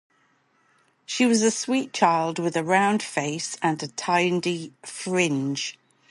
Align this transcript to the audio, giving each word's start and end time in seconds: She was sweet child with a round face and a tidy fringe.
She 1.05 1.27
was 1.27 1.45
sweet 1.55 1.93
child 1.93 2.39
with 2.39 2.55
a 2.55 2.63
round 2.63 3.03
face 3.03 3.55
and 3.61 3.83
a 3.83 3.87
tidy 3.87 4.73
fringe. 4.81 5.77